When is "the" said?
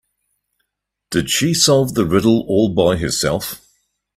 1.93-2.07